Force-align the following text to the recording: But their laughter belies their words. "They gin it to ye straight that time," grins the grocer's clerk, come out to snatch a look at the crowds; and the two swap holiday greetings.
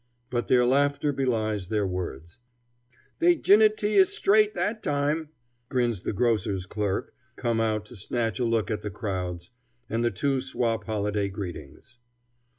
But 0.31 0.47
their 0.47 0.65
laughter 0.65 1.13
belies 1.13 1.67
their 1.67 1.85
words. 1.85 2.39
"They 3.19 3.35
gin 3.35 3.61
it 3.61 3.77
to 3.77 3.87
ye 3.87 4.03
straight 4.05 4.55
that 4.55 4.81
time," 4.81 5.29
grins 5.69 6.01
the 6.01 6.11
grocer's 6.11 6.65
clerk, 6.65 7.13
come 7.35 7.61
out 7.61 7.85
to 7.85 7.95
snatch 7.95 8.39
a 8.39 8.45
look 8.45 8.71
at 8.71 8.81
the 8.81 8.89
crowds; 8.89 9.51
and 9.87 10.03
the 10.03 10.09
two 10.09 10.41
swap 10.41 10.85
holiday 10.85 11.29
greetings. 11.29 11.99